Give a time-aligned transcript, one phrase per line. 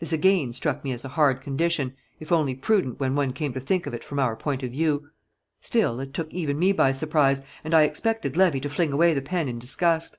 [0.00, 3.60] This, again, struck me as a hard condition, if only prudent when one came to
[3.60, 5.08] think of it from our point of view;
[5.60, 9.22] still, it took even me by surprise, and I expected Levy to fling away the
[9.22, 10.18] pen in disgust.